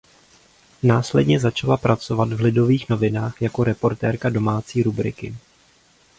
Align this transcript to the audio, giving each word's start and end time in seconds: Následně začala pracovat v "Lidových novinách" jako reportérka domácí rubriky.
Následně 0.83 1.39
začala 1.39 1.77
pracovat 1.77 2.33
v 2.33 2.41
"Lidových 2.41 2.89
novinách" 2.89 3.41
jako 3.41 3.63
reportérka 3.63 4.29
domácí 4.29 4.83
rubriky. 4.83 5.35